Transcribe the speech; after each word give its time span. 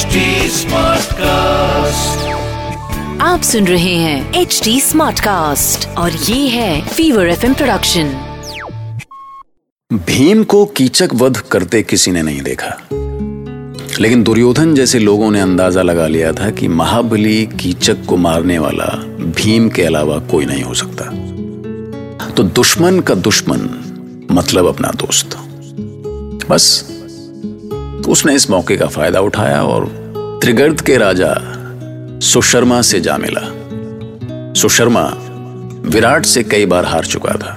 HD 0.00 0.18
Smartcast. 0.50 2.20
आप 3.20 3.40
सुन 3.42 3.66
रहे 3.66 3.94
हैं 3.94 4.34
एच 4.34 4.60
डी 4.64 4.80
स्मार्ट 4.80 5.20
कास्ट 5.20 5.88
और 5.88 6.12
ये 6.12 6.48
है 6.48 6.88
फीवर 6.88 7.28
एफ़ 7.28 7.46
प्रोडक्शन 7.46 8.04
भीम 9.92 10.44
को 10.44 10.64
कीचक 10.64 11.08
वध 11.14 11.36
करते 11.36 11.82
किसी 11.82 12.10
ने 12.10 12.22
नहीं 12.22 12.42
देखा। 12.42 12.88
लेकिन 14.00 14.22
दुर्योधन 14.22 14.74
जैसे 14.74 14.98
लोगों 14.98 15.30
ने 15.30 15.40
अंदाज़ा 15.40 15.82
लगा 15.82 16.06
लिया 16.06 16.32
था 16.32 16.50
कि 16.50 16.68
महाबली 16.68 17.46
कीचक 17.46 18.04
को 18.04 18.16
मारने 18.16 18.58
वाला 18.58 19.04
भीम 19.20 19.68
के 19.68 19.82
अलावा 19.82 20.18
कोई 20.18 20.44
नहीं 20.44 20.62
हो 20.62 20.74
सकता। 20.74 21.04
तो 22.30 22.42
दुश्मन 22.42 23.00
का 23.00 23.14
दुश्मन 23.14 23.68
मतलब 24.30 24.66
अपना 24.66 24.88
दोस्त। 24.88 25.36
बस 26.50 26.96
तो 28.04 28.10
उसने 28.10 28.34
इस 28.34 28.50
मौके 28.50 28.76
का 28.76 28.86
फ़ायदा 28.86 29.20
उठाया 29.20 29.62
और 29.62 29.86
त्रिगर्द 30.42 30.80
के 30.80 30.96
राजा 30.96 31.34
सुशर्मा 32.22 32.82
से 32.82 33.00
जा 33.00 33.16
मिला। 33.18 33.40
सुशर्मा 34.60 35.02
विराट 35.88 36.24
से 36.24 36.42
कई 36.42 36.66
बार 36.66 36.84
हार 36.84 37.04
चुका 37.04 37.34
था। 37.34 37.56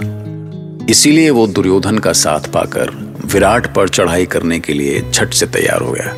इसीलिए 0.90 1.30
वो 1.30 1.48
दुर्योधन 1.48 1.98
का 1.98 2.14
साथ 2.14 2.40
पाकर 2.40 2.90
विराट 3.26 3.74
पर 3.74 3.90
चढ़ाई 3.90 4.26
करने 4.26 4.60
के 4.60 4.74
लिए 4.74 5.12
छठ 5.14 5.34
से 5.34 5.46
तैयार 5.46 5.82
हो 5.82 5.92
गया। 5.92 6.14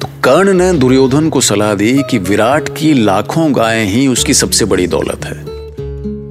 तो 0.00 0.08
कर्ण 0.24 0.52
ने 0.52 0.72
दुर्योधन 0.72 1.28
को 1.28 1.40
सलाह 1.40 1.74
दी 1.74 2.02
कि 2.10 2.18
विराट 2.18 2.68
की 2.68 2.94
लाखों 2.94 3.56
गायें 3.56 3.86
ही 3.86 4.06
उसकी 4.06 4.34
सबसे 4.34 4.64
बड़ी 4.64 4.86
दौलत 4.86 5.24
है। 5.24 5.44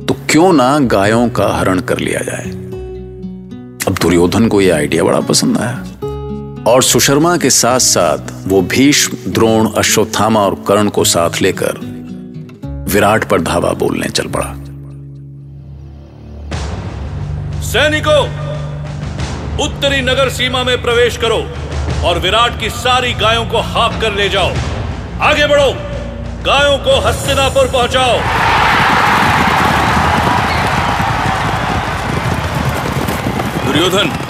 तो 0.06 0.16
क्यों 0.30 0.54
ना 0.54 0.80
गायों 0.80 1.30
का 1.30 1.48
हरण 1.48 1.80
कर 1.80 2.00
लिया 2.00 2.20
जाए? 2.20 2.50
अब 3.88 3.98
दुर्योधन 4.02 4.48
को 4.48 4.62
यह 4.62 4.76
आइडिया 4.76 5.04
बड़ा 5.04 5.20
पसंद 5.20 5.58
आया। 5.58 5.86
और 6.68 6.84
सुशर्मा 6.84 7.38
के 7.38 7.50
साथ 7.50 7.80
साथ 7.80 8.18
वो 8.48 8.62
भीष्म, 8.62 9.18
द्रोण, 9.32 9.72
अश्वत्थामा 9.72 10.40
और 10.40 10.56
कर्ण 10.68 10.90
को 10.90 11.04
साथ 11.04 11.42
लेकर 11.42 11.78
विराट 12.66 13.24
पर 13.24 13.42
धावा 13.42 13.70
बोलने 13.70 14.10
चल 14.10 14.28
पड़ा। 14.28 14.54
सैनिकों, 17.62 18.24
उत्तरी 19.66 20.02
नगर 20.02 20.30
सीमा 20.30 20.64
में 20.64 20.82
प्रवेश 20.82 21.18
करो 21.18 21.40
और 22.08 22.20
विराट 22.20 22.60
की 22.60 22.70
सारी 22.70 23.14
गायों 23.14 23.46
को 23.46 23.58
हाँक 23.58 24.02
कर 24.02 24.14
ले 24.14 24.30
जाओ। 24.30 24.52
आगे 25.22 25.48
बढ़ो। 25.48 25.72
गायों 26.46 26.78
को 26.78 27.00
हस्तिनापुर 27.08 27.68
पहुंचाओ। 27.68 28.20
दुर्योधन 33.66 34.25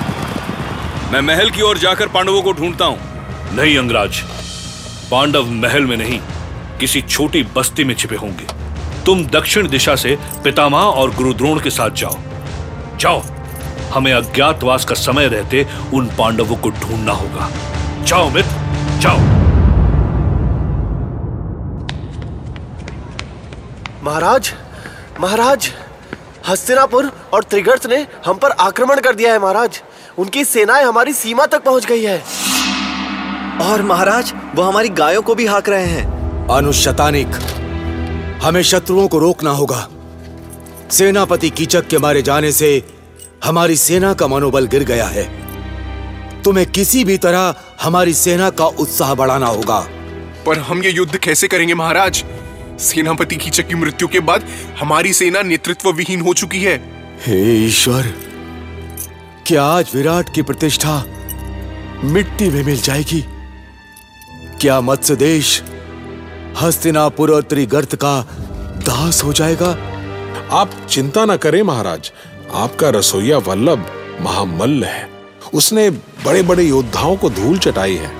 मैं 1.05 1.19
महल 1.21 1.49
की 1.49 1.61
ओर 1.61 1.77
जाकर 1.77 2.07
पांडवों 2.07 2.41
को 2.41 2.51
ढूंढता 2.53 2.85
हूँ। 2.85 3.55
नहीं 3.55 3.77
अंगराज। 3.77 4.21
पांडव 5.11 5.45
महल 5.45 5.85
में 5.85 5.95
नहीं 5.97 6.19
किसी 6.79 7.01
छोटी 7.01 7.43
बस्ती 7.55 7.83
में 7.83 7.93
छिपे 7.95 8.15
होंगे। 8.15 8.47
तुम 9.05 9.25
दक्षिण 9.25 9.67
दिशा 9.69 9.95
से 9.95 10.17
पितामह 10.43 10.77
और 10.77 11.15
गुरुद्रोण 11.15 11.59
के 11.59 11.69
साथ 11.69 11.89
जाओ। 11.89 12.17
जाओ। 12.97 13.21
हमें 13.93 14.11
अज्ञातवास 14.13 14.85
का 14.85 14.95
समय 14.95 15.27
रहते 15.27 15.65
उन 15.93 16.07
पांडवों 16.17 16.55
को 16.55 16.69
ढूंढना 16.69 17.11
होगा। 17.11 17.49
जाओ 18.03 18.29
मित्र 18.29 18.99
जाओ। 18.99 19.19
महाराज 24.03 24.53
महाराज 25.19 25.71
हस्तिनापुर 26.47 27.11
और 27.33 27.43
त्रिगर्त 27.43 27.85
ने 27.85 28.05
हम 28.25 28.37
पर 28.37 28.51
आक्रमण 28.51 28.99
कर 28.99 29.15
दिया 29.15 29.33
है 29.33 29.39
महाराज। 29.39 29.81
उनकी 30.17 30.43
सेनाएँ 30.45 30.83
हमारी 30.83 31.13
सीमा 31.13 31.45
तक 31.45 31.63
पहुँच 31.63 31.85
गई 31.85 32.03
है। 32.03 32.17
और 33.61 33.81
महाराज 33.81 34.33
वो 34.55 34.63
हमारी 34.63 34.89
गायों 34.89 35.21
को 35.21 35.35
भी 35.35 35.45
हाक 35.45 35.69
रहे 35.69 35.85
हैं। 35.85 36.47
अनुशतानिक 36.47 37.27
हमें 38.43 38.61
शत्रुओं 38.63 39.07
को 39.07 39.19
रोकना 39.19 39.49
होगा। 39.49 39.87
सेनापति 40.91 41.49
कीचक 41.49 41.87
के 41.87 41.97
मारे 41.97 42.21
जाने 42.21 42.51
से 42.51 42.83
हमारी 43.43 43.75
सेना 43.75 44.13
का 44.13 44.27
मनोबल 44.27 44.67
गिर 44.67 44.83
गया 44.83 45.05
है। 45.05 45.23
तुम्हें 46.43 46.71
किसी 46.71 47.03
भी 47.03 47.17
तरह 47.17 47.55
हमारी 47.81 48.13
सेना 48.13 48.49
का 48.49 48.65
उत्साह 48.65 49.13
बढ़ाना 49.13 49.47
होगा। 49.47 49.79
पर 50.45 50.59
हम 50.59 50.83
ये 50.83 50.91
युद्ध 50.91 51.17
कैसे 51.17 51.47
करेंगे 51.47 51.73
महाराज? 51.73 52.23
सेनापति 52.79 53.35
कीचक 53.35 53.67
की 53.67 53.75
मृत्यु 53.75 54.07
के 54.07 54.19
बाद 54.19 54.43
हमारी 54.79 55.13
सेना 55.13 55.41
नेतृत्व 55.41 55.91
विहीन 55.91 56.21
हो 56.21 56.33
चुकी 56.33 56.61
है। 56.61 56.77
हे 57.25 57.65
ईश्वर 57.65 58.13
क्या 59.47 59.63
आज 59.63 59.91
विराट 59.95 60.29
की 60.33 60.41
प्रतिष्ठा 60.41 60.93
मिट्टी 62.03 62.49
में 62.49 62.63
मिल 62.63 62.79
जाएगी। 62.81 63.21
क्या 64.61 64.79
मत्स्य 64.81 65.15
देश 65.15 65.61
हस्तिनापुर 66.61 67.31
और 67.31 67.43
त्रिगर्त 67.43 67.93
का 67.95 68.21
दास 68.87 69.23
हो 69.23 69.33
जाएगा? 69.33 69.69
आप 70.51 70.71
चिंता 70.89 71.25
ना 71.25 71.35
करें 71.37 71.61
महाराज। 71.63 72.11
आपका 72.53 72.89
रसोईया 72.89 73.37
वल्लभ 73.37 73.85
महामल्ल 74.21 74.83
है। 74.83 75.07
उसने 75.53 75.89
बड़े 75.89 76.43
बड़े 76.43 76.63
योद्धाओं 76.63 77.15
को 77.15 77.29
धूल 77.29 77.57
चटाई 77.57 77.95
है। 77.95 78.11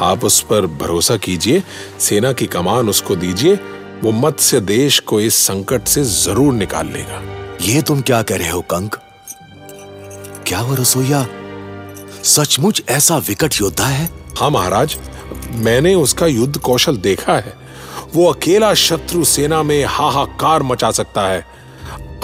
आप 0.00 0.24
उस 0.24 0.40
पर 0.42 0.66
भरोसा 0.76 1.16
कीजिए 1.18 1.62
सेना 2.00 2.32
की 2.32 2.46
कमान 2.48 2.88
उसको 2.88 3.16
दीजिए 3.16 3.54
वो 4.02 4.12
मत्स्य 4.12 4.60
देश 4.66 4.98
को 4.98 5.20
इस 5.20 5.46
संकट 5.46 5.86
से 5.86 6.04
ज़रूर 6.04 6.54
निकाल 6.54 6.86
लेगा। 6.88 7.22
ये 7.62 7.82
तुम 7.82 8.00
क्या 8.00 8.22
कह 8.22 8.36
रहे 8.36 8.50
हो 8.50 8.60
कंक? 8.60 9.00
क्या 10.46 10.60
वो 10.62 10.74
रसोईया? 10.74 11.26
सचमुच 12.24 12.82
ऐसा 12.88 13.16
विकट 13.18 13.54
योद्धा 13.60 13.86
है? 13.86 14.08
हाँ 14.38 14.50
महाराज 14.50 14.96
मैंने 15.54 15.94
उसका 15.94 16.26
युद्ध 16.26 16.58
कौशल 16.58 16.96
देखा 16.96 17.36
है। 17.36 17.54
वो 18.14 18.26
अकेला 18.32 18.72
शत्रु 18.74 19.24
सेना 19.24 19.62
में 19.62 19.84
हाहाकार 19.84 20.62
मचा 20.62 20.90
सकता 20.90 21.26
है। 21.28 21.44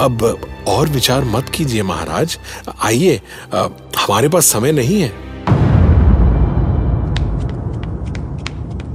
अब 0.00 0.22
और 0.68 0.88
विचार 0.88 1.24
मत 1.24 1.48
कीजिए 1.48 1.82
महाराज। 1.82 2.38
आइए 2.82 3.20
हमारे 3.54 4.28
पास 4.28 4.46
समय 4.46 4.72
नहीं 4.72 5.00
है। 5.02 5.12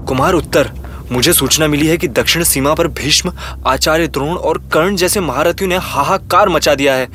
कुमार 0.05 0.33
उत्तर 0.33 0.71
मुझे 1.11 1.33
सूचना 1.33 1.67
मिली 1.67 1.88
है 1.88 1.97
कि 1.97 2.07
दक्षिण 2.07 2.44
सीमा 2.44 2.73
पर 2.73 2.88
भीष्म 2.88 3.33
आचार्य 3.65 4.07
द्रोण 4.07 4.29
और 4.29 4.57
कर्ण 4.73 4.95
जैसे 4.95 5.19
महारथियों 5.19 5.69
ने 5.69 5.77
हाहाकार 5.77 6.49
मचा 6.49 6.75
दिया 6.75 6.94
है। 6.94 7.07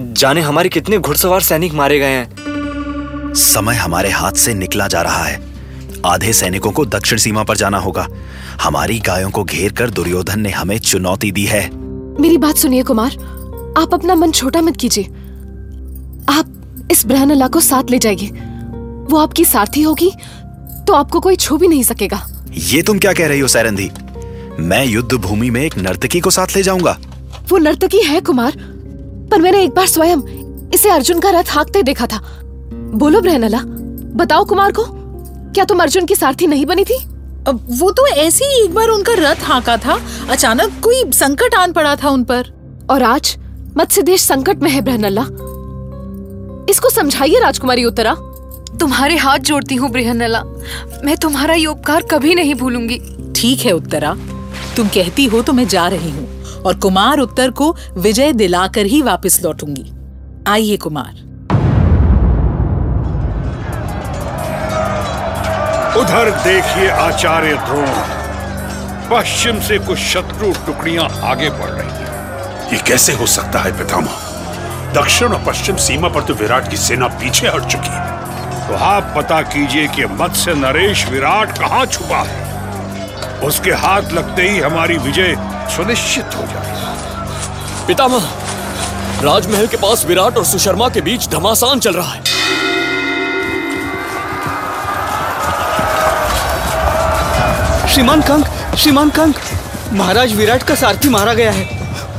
जाने 0.00 0.40
हमारे 0.40 0.68
कितने 0.68 0.98
घुड़सवार 0.98 1.40
सैनिक 1.40 1.72
मारे 1.74 1.98
गए 1.98 2.06
हैं। 2.06 3.34
समय 3.34 3.74
हमारे 3.74 4.10
हाथ 4.10 4.32
से 4.32 4.54
निकला 4.54 4.88
जा 4.88 5.02
रहा 5.02 5.24
है। 5.24 5.40
आधे 6.06 6.32
सैनिकों 6.32 6.70
को 6.72 6.84
दक्षिण 6.86 7.18
सीमा 7.18 7.42
पर 7.42 7.56
जाना 7.56 7.78
होगा। 7.78 8.06
हमारी 8.62 8.98
गायों 8.98 9.30
को 9.30 9.44
घेर 9.44 9.72
कर 9.72 9.90
दुर्योधन 9.90 10.40
ने 10.40 10.50
हमें 10.50 10.78
चुनौती 10.78 11.32
दी 11.32 11.44
है। 11.44 11.68
मेरी 12.20 12.38
बात 12.38 12.56
सुनिए 12.56 12.82
कुमार। 12.82 13.16
आप 13.78 13.94
अपना 13.94 14.14
मन 14.14 14.30
छोटा 14.30 14.60
मत 14.60 14.76
कीजिए। 14.76 15.04
आप 16.28 16.88
इस 16.90 17.06
ब्रहनला 17.06 17.48
को 17.48 17.60
साथ 17.60 17.90
ले 17.90 17.98
जाइए। 17.98 18.26
वो 19.10 19.18
आपकी 19.18 19.44
सारथी 19.44 19.82
होगी 19.82 20.10
तो 20.86 20.92
आपको 20.92 21.20
कोई 21.20 21.36
छू 21.36 21.56
भी 21.56 21.68
नहीं 21.68 21.82
सकेगा। 21.82 22.26
ये 22.54 22.82
तुम 22.82 22.98
क्या 22.98 23.12
कह 23.12 23.26
रही 23.26 23.40
हो 23.40 23.48
सैरंधी? 23.48 23.90
मैं 24.58 24.84
युद्ध 24.86 25.12
भूमि 25.12 25.50
में 25.50 25.62
एक 25.62 25.78
नर्तकी 25.78 26.20
को 26.20 26.30
साथ 26.30 26.56
ले 26.56 26.62
जाऊँगा। 26.62 26.98
वो 27.48 27.58
नर्तकी 27.58 27.98
है 27.98 28.20
कुमार। 28.20 28.69
पर 29.30 29.40
मैंने 29.40 29.62
एक 29.62 29.70
बार 29.70 29.86
स्वयं 29.86 30.22
इसे 30.74 30.90
अर्जुन 30.90 31.20
का 31.20 31.30
रथ 31.30 31.50
हाँकते 31.50 31.82
देखा 31.82 32.06
था। 32.06 32.20
बोलो 32.94 33.20
ब्रहनला 33.20 33.60
बताओ 34.16 34.44
कुमार 34.44 34.72
को 34.72 34.84
क्या 35.52 35.64
तुम 35.64 35.82
अर्जुन 35.82 36.06
की 36.06 36.14
सारथी 36.14 36.46
नहीं 36.46 36.66
बनी 36.66 36.84
थी? 36.84 36.98
वो 37.48 37.90
तो 37.90 38.06
ऐसे 38.06 38.44
ही 38.44 38.62
एक 38.64 38.74
बार 38.74 38.88
उनका 38.88 39.12
रथ 39.18 39.44
हाँका 39.44 39.76
था 39.76 39.98
अचानक 40.30 40.80
कोई 40.84 41.02
संकट 41.12 41.54
आन 41.54 41.72
पड़ा 41.72 41.94
था 41.96 42.10
उन 42.10 42.24
पर। 42.24 42.52
और 42.90 43.02
आज 43.02 43.36
मत्स्य 43.76 44.02
देश 44.02 44.22
संकट 44.22 44.62
में 44.62 44.70
है 44.70 44.80
ब्रहनल्ला 44.80 45.22
इसको 46.70 46.90
समझाइए 46.90 47.40
राजकुमारी 47.40 47.84
उत्तरा। 47.84 48.14
तुम्हारे 48.80 49.16
हाथ 49.16 49.38
जोड़ती 49.40 49.74
हूँ 49.74 49.90
बृहन्नला 49.90 50.42
मैं 51.04 51.16
तुम्हारा 51.16 51.54
ये 51.54 51.66
उपकार 51.66 52.02
कभी 52.02 52.34
नहीं 52.34 52.54
भूलूँगी। 52.54 52.98
ठीक 53.36 53.60
है 53.60 53.72
उत्तरा 53.72 54.14
तुम 54.76 54.88
कहती 54.88 55.24
हो 55.24 55.42
तो 55.42 55.52
मैं 55.52 55.66
जा 55.68 55.86
रही 55.88 56.10
हूँ। 56.10 56.28
और 56.66 56.78
कुमार 56.78 57.18
उत्तर 57.18 57.50
को 57.50 57.76
विजय 57.96 58.32
दिलाकर 58.32 58.86
ही 58.86 59.02
वापस 59.02 59.40
लौटूँगी। 59.44 59.90
आइए 60.48 60.76
कुमार। 60.76 61.28
उधर 66.00 66.30
देखिए 66.44 66.88
आचार्य 66.88 67.54
द्रोण। 67.54 67.86
पश्चिम 69.10 69.60
से 69.60 69.78
कुछ 69.78 69.98
शत्रु 69.98 70.52
टुकड़ियाँ 70.66 71.08
आगे 71.22 71.50
बढ़ 71.50 71.70
रही 71.70 71.88
हैं। 71.88 72.72
ये 72.72 72.78
कैसे 72.86 73.12
हो 73.12 73.26
सकता 73.26 73.58
है 73.58 73.72
पितामह? 73.78 74.28
दक्षिण 74.94 75.28
और 75.28 75.44
पश्चिम 75.46 75.76
सीमा 75.76 76.08
पर 76.08 76.22
तो 76.22 76.34
विराट 76.34 76.70
की 76.70 76.76
सेना 76.76 77.06
पीछे 77.06 77.46
हट 77.46 77.64
चुकी 77.64 77.88
है। 77.88 78.68
तो 78.68 78.74
आप 78.74 79.12
पता 79.16 79.40
कीजिए 79.42 79.88
कि 79.88 80.04
मत्स्य 80.04 80.54
नरेश 80.54 81.06
विराट 81.08 81.58
कहाँ 81.58 81.86
छुपा 81.86 82.22
है। 82.22 82.48
उसके 83.40 83.70
हाथ 83.70 84.12
लगते 84.12 84.48
ही 84.48 84.58
हमारी 84.58 84.98
विजय 84.98 85.34
सुनिश्चित 85.70 86.36
हो 86.36 86.46
जाए। 86.46 87.86
पितामह 87.86 88.28
राजमहल 89.22 89.66
के 89.66 89.76
पास 89.76 90.04
विराट 90.06 90.36
और 90.38 90.44
सुशर्मा 90.44 90.88
के 90.88 91.00
बीच 91.00 91.28
घमासान 91.28 91.80
चल 91.80 91.94
रहा 91.94 92.12
है। 92.12 92.22
श्रीमान 97.88 98.22
कंक 98.22 98.76
श्रीमान 98.76 99.10
कंक 99.10 99.36
महाराज 99.92 100.34
विराट 100.34 100.62
का 100.62 100.74
सारथी 100.74 101.08
मारा 101.08 101.34
गया 101.34 101.50
है। 101.50 101.68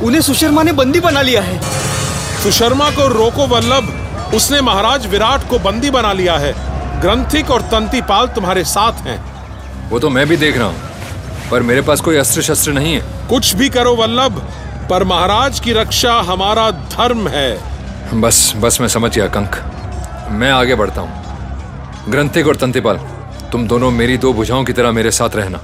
उन्हें 0.04 0.22
सुशर्मा 0.22 0.64
ने 0.64 0.72
बंदी 0.72 1.00
बना 1.00 1.22
लिया 1.22 1.42
है। 1.42 1.60
सुशर्मा 2.44 2.90
को 2.90 3.08
रोको 3.08 3.48
वल्लभ 3.48 4.34
उसने 4.36 4.62
महाराज 4.62 5.06
विराट 5.08 5.50
को 5.50 5.60
बंदी 5.60 5.90
बना 5.90 6.14
लिया 6.14 6.38
है। 6.38 6.54
ग्रंथिक 7.02 7.52
और 7.52 7.62
तंतीपाल 7.72 8.28
तुम्हारे 8.28 8.64
साथ 8.66 9.06
हैं। 9.08 9.20
वो 9.90 10.00
तो 10.00 10.10
मैं 10.10 10.28
भी 10.28 10.38
देख 10.38 10.58
रहा 10.58 10.68
हूँ। 10.68 10.91
पर 11.52 11.64
मेरे 11.64 11.82
पास 11.82 12.02
कोई 12.02 12.16
अस्त्र 12.18 12.42
शस्त्र 12.42 12.72
नहीं 12.72 12.94
है। 12.94 13.28
कुछ 13.30 13.54
भी 13.56 13.70
करो 13.70 13.96
वल्लभ 13.96 14.42
पर 14.90 15.04
महाराज 15.04 15.60
की 15.60 15.74
रक्षा 15.74 16.14
हमारा 16.22 16.70
धर्म 16.72 17.28
है। 17.28 18.22
बस 18.22 18.54
बस 18.58 18.80
मैं 18.82 18.88
समझ 18.88 19.16
गया 19.16 19.28
कंक। 19.28 19.56
मैं 20.32 20.52
आगे 20.52 20.76
बढ़ता 20.76 21.02
हूँ। 21.02 22.10
ग्रंथिक 22.10 22.48
और 22.48 22.56
तंतिपाल 22.56 23.00
तुम 23.52 23.68
दोनों 23.68 23.92
मेरी 23.92 24.18
दो 24.18 24.34
भुजाओं 24.34 24.64
की 24.64 24.74
तरह 24.74 24.92
मेरे 24.92 25.12
साथ 25.12 25.36
रहना। 25.36 25.60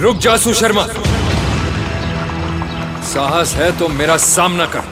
रुक 0.00 0.16
जा 0.16 0.36
सुशर्मा 0.36 0.86
साहस 3.04 3.54
है 3.54 3.70
तो 3.78 3.88
मेरा 3.90 4.16
सामना 4.16 4.66
कर। 4.66 4.84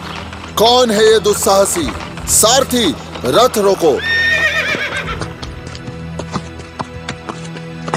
कौन 0.55 0.91
है 0.91 1.05
ये 1.05 1.19
दुस्साहसी? 1.21 1.89
सारथी 2.31 2.95
रथ 3.27 3.59
रोको। 3.59 3.93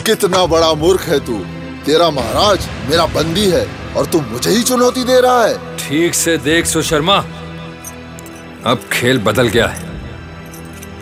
कितना 0.04 0.46
बड़ा 0.46 0.74
मूर्ख 0.76 1.02
है 1.04 1.20
तू। 1.26 1.38
तेरा 1.86 2.10
महाराज 2.12 2.68
मेरा 2.90 3.06
बंदी 3.14 3.46
है 3.48 3.66
और 3.96 4.06
तू 4.06 4.22
मुझे 4.22 4.52
ही 4.52 4.64
चुनौती 4.64 5.04
दे 5.04 5.20
रहा 5.22 5.44
है। 5.46 5.78
ठीक 5.78 6.16
से 6.16 6.38
देख 6.40 6.66
सुशर्मा 6.66 7.18
अब 8.66 8.84
खेल 8.92 9.20
बदल 9.20 9.48
गया 9.48 9.68
है। 9.68 9.82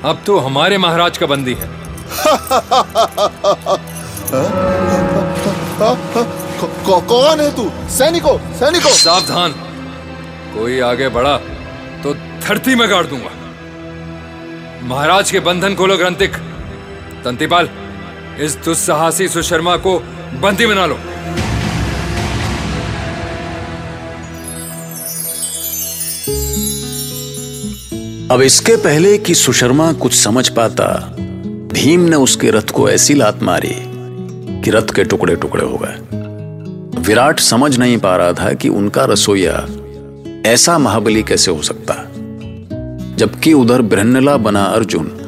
अब 0.04 0.22
तू 0.26 0.38
हमारे 0.40 0.78
महाराज 0.78 1.18
का 1.18 1.26
बंदी 1.26 1.54
है। 1.54 1.70
कौन 7.08 7.40
है 7.40 7.50
तू? 7.56 7.70
सैनिको 7.90 8.38
सैनिको! 8.60 8.90
सावधान। 8.96 9.52
कोई 10.56 10.80
आगे 10.82 11.10
बढ़ा 11.10 11.38
तो 12.04 12.14
धरती 12.14 12.76
में 12.76 12.90
गाड़ 12.90 13.06
दूँगा। 13.06 13.32
महाराज 14.88 15.32
के 15.32 15.40
बंधन 15.40 15.76
खोलो 15.76 15.98
ग्रंथिक। 15.98 16.36
तंतिपाल। 17.26 17.70
इस 18.40 18.58
दुस्साहसी 18.66 19.28
सुशर्मा 19.28 19.78
को 19.78 20.00
बंदी 20.42 20.66
बना 20.66 20.86
लो। 20.86 20.96
अब 28.36 28.42
इसके 28.42 28.76
पहले 28.76 29.18
कि 29.18 29.36
सुशर्मा 29.36 29.94
कुछ 29.94 30.14
समझ 30.14 30.50
पाता, 30.50 31.16
भीम 31.74 32.00
ने 32.00 32.16
उसके 32.16 32.52
रथ 32.52 32.70
को 32.70 32.90
ऐसी 32.90 33.14
लात 33.14 33.44
मारी 33.44 33.76
कि 34.62 34.72
रथ 34.72 34.94
के 34.96 35.04
टुकड़े 35.04 35.36
टुकड़े 35.36 35.66
हो 35.66 35.80
गए। 35.82 36.18
विराट 37.02 37.40
समझ 37.40 37.78
नहीं 37.78 37.98
पा 37.98 38.16
रहा 38.16 38.34
था 38.34 38.54
कि 38.54 38.70
उनका 38.70 39.06
रसोईया 39.06 39.68
ऐसा 40.46 40.78
महाबली 40.78 41.24
कैसे 41.24 41.52
हो 41.52 41.62
सकता। 41.62 41.94
जबकि 43.16 43.54
उधर 43.54 43.82
बृहन्नला 43.82 44.38
बना 44.38 44.64
अर्जुन 44.64 45.21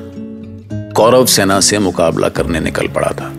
कौरव 0.96 1.26
सेना 1.26 1.60
से 1.60 1.80
मुकाबला 1.80 2.30
करने 2.30 2.60
निकल 2.60 2.88
पड़ा 2.88 3.12
था। 3.12 3.32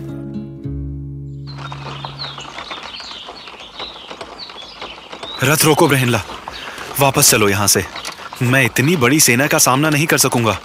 रथ 5.43 5.65
रोको 5.65 5.87
ब्रहनला 5.87 6.21
वापस 6.99 7.31
चलो 7.31 7.49
यहाँ 7.49 7.67
से। 7.67 7.83
मैं 8.41 8.63
इतनी 8.65 8.95
बड़ी 8.95 9.19
सेना 9.19 9.47
का 9.47 9.57
सामना 9.57 9.89
नहीं 9.89 10.05
कर 10.07 10.17
सकूँगा। 10.17 10.57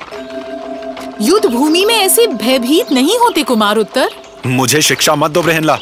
युद्ध 1.20 1.46
भूमि 1.46 1.84
में 1.84 1.94
ऐसे 1.94 2.26
भयभीत 2.26 2.92
नहीं 2.92 3.18
होते 3.18 3.42
कुमार 3.42 3.76
उत्तर। 3.76 4.10
मुझे 4.46 4.82
शिक्षा 4.82 5.14
मत 5.14 5.30
दो 5.30 5.42
ब्रहनला 5.42 5.78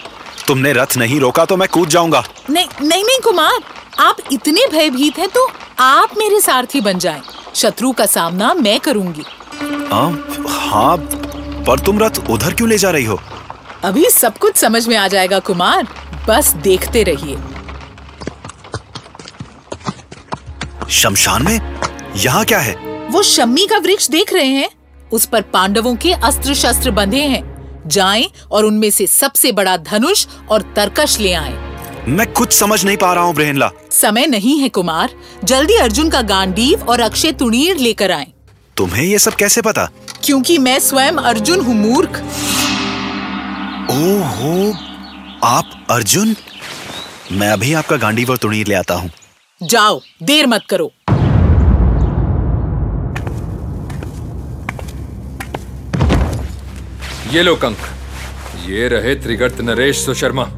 तुमने 0.46 0.72
रथ 0.72 0.96
नहीं 0.96 1.20
रोका 1.20 1.44
तो 1.44 1.56
मैं 1.56 1.68
कूद 1.68 1.88
जाऊँगा। 1.88 2.24
नहीं 2.50 2.66
नहीं 2.82 3.04
नहीं 3.04 3.18
कुमार 3.24 3.58
आप 3.98 4.16
इतने 4.32 4.66
भयभीत 4.72 5.18
हैं 5.18 5.28
तो 5.28 5.48
आप 5.80 6.16
मेरे 6.18 6.40
सारथी 6.40 6.80
बन 6.80 6.98
जाएँ। 6.98 7.22
शत्रु 7.54 7.92
का 7.92 8.06
सामना 8.06 8.52
मैं 8.54 8.78
करूँगी। 8.80 9.24
आ, 9.92 10.08
हाँ 10.68 10.96
पर 11.66 11.78
तुम 11.78 11.98
रथ 11.98 12.18
उधर 12.30 12.54
क्यों 12.54 12.68
ले 12.68 12.78
जा 12.78 12.90
रही 12.90 13.04
हो? 13.04 13.18
अभी 13.84 14.08
सब 14.10 14.38
कुछ 14.38 14.56
समझ 14.56 14.86
में 14.88 14.96
आ 14.96 15.06
जाएगा 15.08 15.38
कुमार। 15.38 15.86
बस 16.28 16.52
देखते 16.64 17.02
रहिए। 17.02 17.36
शमशान 20.90 21.42
में? 21.42 21.60
यहाँ 22.16 22.44
क्या 22.44 22.58
है? 22.58 22.74
वो 23.10 23.22
शम्मी 23.22 23.66
का 23.66 23.78
वृक्ष 23.78 24.08
देख 24.10 24.32
रहे 24.32 24.46
हैं। 24.46 24.68
उस 25.12 25.26
पर 25.26 25.42
पांडवों 25.52 25.94
के 25.96 26.12
अस्त्र 26.12 26.54
शस्त्र 26.54 26.90
बंधे 26.90 27.22
हैं। 27.22 27.42
जाएँ 27.86 28.28
और 28.50 28.64
उनमें 28.64 28.90
से 28.90 29.06
सबसे 29.06 29.52
बड़ा 29.52 29.76
धनुष 29.76 30.26
और 30.50 30.62
तरकश 30.76 31.18
ले 31.20 31.32
आएँ। 31.32 31.56
मैं 32.08 32.26
कुछ 32.32 32.52
समझ 32.52 32.84
नहीं 32.84 32.96
पा 32.96 33.12
रहा 33.14 33.24
हूँ 33.24 33.34
ब्रहनला 33.34 33.70
समय 33.90 34.26
नहीं 34.26 34.58
है 34.60 34.68
कुमार। 34.68 35.14
जल्दी 35.44 35.76
अर्जुन 35.76 36.10
का 36.10 36.22
गांडीव 36.24 36.82
और 36.88 37.00
अक्षय 37.00 37.32
तुणीर 37.32 37.76
लेकर 37.76 38.12
आए। 38.12 38.26
तुम्हें 38.76 39.04
ये 39.04 39.18
सब 39.18 39.34
कैसे 39.34 39.62
पता? 39.62 39.88
क्योंकि 40.24 40.58
मैं 40.58 40.78
स्वयं 40.78 41.12
अर्जुन 41.12 41.60
हूँ 41.60 41.74
मूर्ख। 41.74 42.20
ओहो 43.90 44.72
आप 45.44 45.86
अर्जुन? 45.90 46.34
मैं 47.32 47.50
अभी 47.50 47.72
आपका 47.72 47.96
गांडीव 47.96 48.30
और 48.30 48.36
तुणीर 48.36 48.66
ले 48.66 48.74
आता 48.74 48.94
हूँ। 48.94 49.10
जाओ 49.60 50.00
देर 50.22 50.46
मत 50.46 50.64
करो। 50.70 50.92
ये 57.32 57.42
लो 57.42 57.54
कंक 57.54 57.78
ये 58.66 58.88
रहे 58.88 59.14
त्रिगर्त 59.14 59.60
नरेश 59.60 60.04
सुशर्मा। 60.04 60.48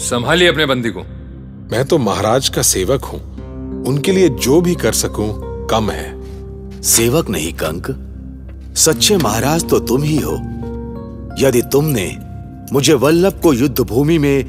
संभालिए 0.00 0.48
अपने 0.48 0.66
बंदी 0.66 0.90
को। 0.90 1.00
मैं 1.70 1.84
तो 1.84 1.98
महाराज 1.98 2.48
का 2.48 2.62
सेवक 2.62 3.04
हूँ। 3.04 3.20
उनके 3.86 4.12
लिए 4.12 4.28
जो 4.28 4.60
भी 4.60 4.74
कर 4.74 4.92
सकूँ 4.92 5.28
कम 5.70 5.90
है। 5.90 6.82
सेवक 6.82 7.28
नहीं 7.28 7.52
कंक 7.52 8.03
सच्चे 8.76 9.16
महाराज 9.16 9.68
तो 9.68 9.78
तुम 9.78 10.02
ही 10.02 10.16
हो। 10.16 10.32
यदि 11.38 11.62
तुमने 11.62 12.18
मुझे 12.72 12.94
वल्लभ 12.94 13.40
को 13.42 13.52
युद्ध 13.52 13.80
भूमि 13.80 14.18
में 14.18 14.44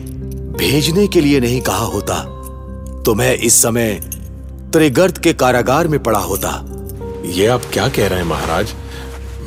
भेजने 0.57 1.07
के 1.07 1.21
लिए 1.21 1.39
नहीं 1.39 1.61
कहा 1.61 1.77
होता 1.77 2.23
तो 3.05 3.15
मैं 3.15 3.33
इस 3.33 3.61
समय 3.61 3.99
त्रिगर्त 4.73 5.17
के 5.17 5.33
कारागार 5.33 5.87
में 5.87 6.03
पड़ा 6.03 6.19
होता। 6.19 6.65
ये 7.25 7.47
आप 7.47 7.61
क्या 7.73 7.87
कह 7.87 8.07
रहे 8.07 8.19
हैं 8.19 8.25
महाराज? 8.25 8.73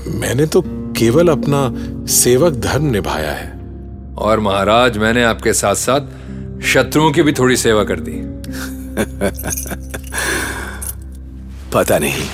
मैंने 0.07 0.47
तो 0.47 0.63
केवल 0.67 1.29
अपना 1.29 1.75
सेवक 2.07 2.53
धर्म 2.53 2.85
निभाया 2.85 3.33
है। 3.33 3.61
और 4.19 4.41
महाराज 4.41 4.99
मैंने 4.99 5.25
आपके 5.25 5.53
साथ 5.53 5.75
साथ 5.75 6.01
शत्रुओं 6.63 7.13
की 7.13 7.23
भी 7.23 7.33
थोड़ी 7.33 7.57
सेवा 7.57 7.85
कर 7.85 8.01
दी। 8.01 8.13
पता 11.73 11.99
नहीं 11.99 12.29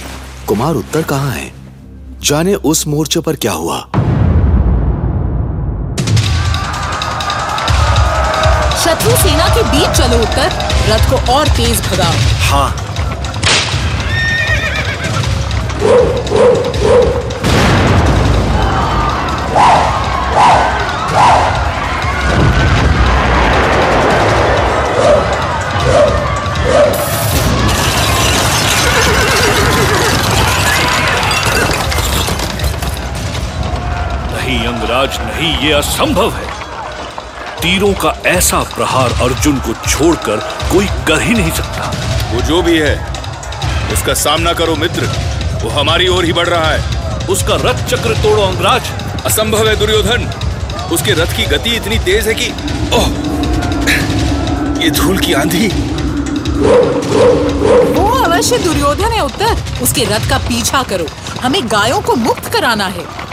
कुमार 0.49 0.75
उत्तर 0.75 1.03
कहाँ 1.03 1.31
है? 1.31 1.64
जाने 2.25 2.55
उस 2.55 2.87
मोर्चे 2.87 3.21
पर 3.21 3.37
क्या 3.37 3.53
हुआ? 3.53 3.79
शत्रु 8.85 9.17
सेना 9.17 9.49
के 9.49 9.63
बीच 9.63 9.91
चलो 9.91 10.19
उत्तर। 10.19 10.49
रथ 10.89 11.11
को 11.11 11.33
और 11.33 11.49
तेज 11.49 11.81
भगाओ। 11.81 12.13
हाँ। 12.51 12.71
नहीं 35.35 35.57
ये 35.59 35.73
असंभव 35.73 36.33
है। 36.33 36.47
तीरों 37.63 37.93
का 37.93 38.23
ऐसा 38.27 38.59
प्रहार 38.61 39.13
अर्जुन 39.13 39.57
को 39.59 39.73
छोड़कर 39.91 40.37
कोई 40.73 40.87
कर 40.87 41.21
ही 41.23 41.35
नहीं 41.35 41.53
सकता। 41.53 41.87
वो 42.35 42.41
जो 42.41 42.63
भी 42.63 42.79
है 42.79 42.95
उसका 43.93 44.15
सामना 44.15 44.53
करो 44.53 44.77
मित्र। 44.77 45.07
वो 45.63 45.71
हमारी 45.71 46.09
ओर 46.09 46.25
ही 46.25 46.33
बढ़ 46.33 46.49
रहा 46.49 46.71
है। 46.71 47.27
उसका 47.27 47.57
रथ 47.57 47.85
चक्र 47.87 48.15
तोड़ो 48.23 48.43
अंगराज। 48.43 48.83
असंभव 49.25 49.69
है 49.69 49.77
दुर्योधन। 49.77 50.31
उसके 50.93 51.13
रथ 51.13 51.37
की 51.37 51.47
गति 51.47 51.71
इतनी 51.71 51.99
तेज 51.99 52.29
है 52.29 52.35
कि 52.35 52.51
ओह! 52.97 53.09
ये 54.85 54.91
धूल 54.91 55.19
की 55.19 55.33
आंधी। 55.33 55.69
वो 58.01 58.09
अवश्य 58.25 58.59
दुर्योधन 58.59 59.13
है 59.13 59.21
उत्तर। 59.21 59.63
उसके 59.83 60.05
रथ 60.05 60.31
का 60.31 60.39
पीछा 60.39 60.83
करो। 60.83 61.07
हमें 61.43 61.67
गायों 61.67 62.01
को 62.01 62.15
मुक्त 62.15 62.53
कराना 62.53 62.87
है। 62.87 63.24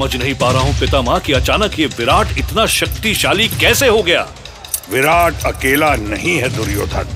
समझ 0.00 0.16
नहीं 0.16 0.34
पा 0.34 0.50
रहा 0.50 0.60
हूँ 0.62 0.72
पितामह 0.80 1.18
कि 1.18 1.32
अचानक 1.32 1.78
ये 1.78 1.86
विराट 1.86 2.38
इतना 2.38 2.66
शक्तिशाली 2.66 3.48
कैसे 3.48 3.88
हो 3.88 4.02
गया? 4.02 4.20
विराट 4.92 5.44
अकेला 5.46 5.94
नहीं 5.96 6.36
है 6.38 6.48
दुर्योधन। 6.48 7.08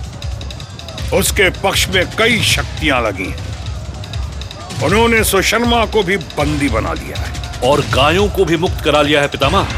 उसके 1.17 1.49
पक्ष 1.51 1.89
में 1.89 2.05
कई 2.19 2.43
शक्तियाँ 2.43 3.01
लगी 3.03 3.29
हैं। 3.31 4.83
उन्होंने 4.85 5.25
सुशर्मा 5.25 5.85
को 5.87 6.03
भी 6.03 6.17
बंदी 6.17 6.69
बना 6.69 6.93
लिया 6.93 7.21
है। 7.21 7.61
और 7.61 7.81
गायों 7.95 8.29
को 8.29 8.45
भी 8.45 8.57
मुक्त 8.57 8.85
करा 8.85 9.03
लिया 9.03 9.21
है 9.21 9.29
पितामह। 9.29 9.69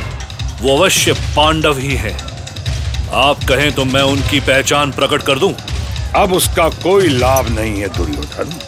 वो 0.63 0.77
अवश्य 0.77 1.13
पांडव 1.37 1.79
ही 1.79 1.95
है। 1.95 2.17
आप 3.15 3.45
कहें 3.49 3.73
तो 3.73 3.85
मैं 3.85 4.03
उनकी 4.03 4.41
पहचान 4.41 4.93
प्रकट 4.93 5.23
कर 5.23 5.39
दूँ। 5.39 5.55
अब 6.15 6.33
उसका 6.33 6.69
कोई 6.69 7.09
लाभ 7.09 7.49
नहीं 7.49 7.81
है 7.81 7.89
दुर्योधन। 7.89 8.59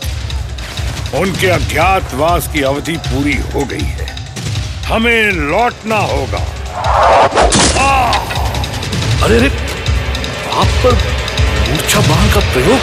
उनके 1.14 1.46
अज्ञातवास 1.46 2.48
की 2.52 2.62
अवधि 2.62 2.96
पूरी 3.04 3.34
हो 3.54 3.64
गई 3.64 3.84
है। 3.84 4.07
हमें 4.88 5.32
लौटना 5.32 5.96
होगा। 5.96 6.38
अरे 9.22 9.36
अरे, 9.36 9.48
आप 10.52 10.66
पर 10.84 10.94
मूर्छा 11.70 12.00
बाण 12.00 12.30
का 12.34 12.40
प्रयोग? 12.52 12.80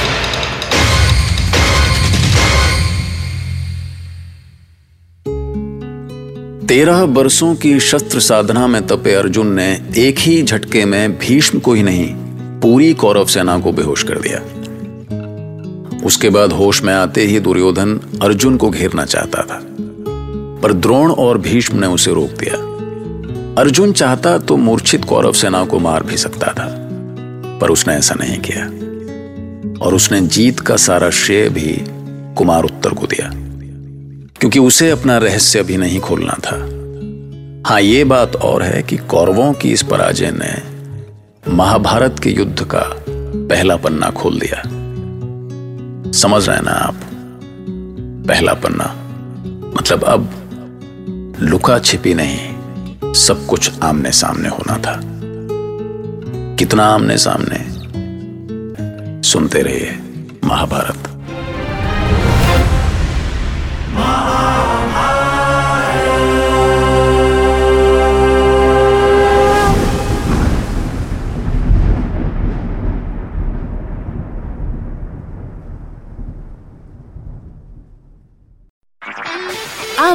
तेरह 6.68 7.02
वर्षों 7.02 7.56
की 7.56 7.80
शस्त्र 7.80 8.20
साधना 8.20 8.68
में 8.68 8.88
तपे 8.88 9.14
अर्जुन 9.14 9.54
ने 9.54 9.82
एक 9.98 10.20
ही 10.20 10.44
झटके 10.44 10.86
में 10.86 11.18
भीष्म 11.20 11.60
को 11.60 11.74
ही 11.74 11.84
नहीं, 11.84 12.14
पूरी 12.62 12.94
कौरव 12.94 13.26
सेना 13.26 13.60
को 13.60 13.72
बेहोश 13.72 14.04
कर 14.04 14.20
दिया। 14.20 14.40
उसके 16.06 16.30
बाद 16.30 16.52
होश 16.52 16.84
में 16.84 16.94
आते 16.94 17.22
ही 17.22 17.40
दुर्योधन 17.40 18.00
अर्जुन 18.22 18.58
को 18.58 18.70
घेरना 18.70 19.06
चाहता 19.06 19.42
था। 19.42 19.75
पर 20.66 20.74
द्रोण 20.74 21.12
और 21.12 21.38
भीष्म 21.38 21.80
ने 21.80 21.88
उसे 21.88 22.14
रोक 22.14 22.30
दिया। 22.30 22.54
अर्जुन 23.62 23.92
चाहता 23.92 24.38
तो 24.38 24.56
मूर्छित 24.58 25.04
कौरव 25.06 25.32
सेना 25.32 25.66
को 25.66 25.80
मार 25.80 26.04
भी 26.04 26.18
सकता 26.18 26.48
था, 26.54 26.66
पर 27.62 27.70
उसने 27.70 27.94
ऐसा 27.94 28.16
नहीं 28.16 28.38
किया। 28.40 28.64
और 29.86 29.94
उसने 29.94 30.22
जीत 30.22 30.60
का 30.60 30.76
सारा 30.76 31.10
श्रेय 31.10 31.50
भी 31.50 31.84
कुमार 32.36 32.64
उत्तर 32.64 32.90
को 32.90 33.08
दिया, 33.08 33.30
क्योंकि 34.40 34.60
उसे 34.60 34.90
अपना 34.92 35.18
रहस्य 35.18 35.64
भी 35.64 35.78
नहीं 35.78 36.00
खोलना 36.00 36.34
था। 36.34 36.58
हाँ 37.70 37.82
यह 37.82 38.06
बात 38.06 38.36
और 38.36 38.64
है 38.64 38.84
कि 38.84 38.98
कौरवों 38.98 39.54
की 39.54 39.72
इस 39.72 39.84
पराजय 39.84 40.32
ने 40.34 40.54
महाभारत 41.52 42.20
के 42.20 42.30
युद्ध 42.30 42.64
का 42.66 42.84
पहला 43.50 43.76
पन्ना 43.76 44.10
खोल 44.10 44.40
दिया। 44.40 44.62
समझ 46.12 46.50
रहे 46.50 46.60
ना 46.62 46.72
आप? 46.72 46.96
पहला 48.28 48.54
पन्ना 48.54 48.94
मतलब 49.78 50.04
अब 50.04 50.30
लुका 51.40 51.80
छिपी 51.80 52.14
नहीं। 52.14 52.56
सब 53.14 53.46
कुछ 53.46 53.72
आमने 53.84 54.12
सामने 54.12 54.50
होना 54.50 54.78
था। 54.78 55.02
कितना 56.56 56.84
आमने 56.84 57.18
सामने 57.18 57.66
सुनते 59.30 59.62
रहिए 59.62 60.00
महाभारत। 60.44 61.15